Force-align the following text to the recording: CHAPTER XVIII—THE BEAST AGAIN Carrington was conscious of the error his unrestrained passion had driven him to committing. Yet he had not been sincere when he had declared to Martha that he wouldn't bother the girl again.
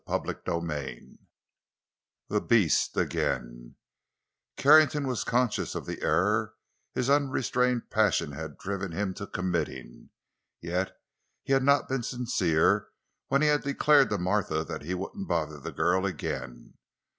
CHAPTER 0.09 0.41
XVIII—THE 0.47 2.41
BEAST 2.41 2.97
AGAIN 2.97 3.75
Carrington 4.57 5.05
was 5.05 5.23
conscious 5.23 5.75
of 5.75 5.85
the 5.85 6.01
error 6.01 6.55
his 6.95 7.07
unrestrained 7.07 7.91
passion 7.91 8.31
had 8.31 8.57
driven 8.57 8.93
him 8.93 9.13
to 9.13 9.27
committing. 9.27 10.09
Yet 10.59 10.91
he 11.43 11.53
had 11.53 11.61
not 11.61 11.87
been 11.87 12.01
sincere 12.01 12.87
when 13.27 13.43
he 13.43 13.47
had 13.49 13.61
declared 13.61 14.09
to 14.09 14.17
Martha 14.17 14.63
that 14.63 14.81
he 14.81 14.95
wouldn't 14.95 15.27
bother 15.27 15.59
the 15.59 15.71
girl 15.71 16.07
again. 16.07 16.79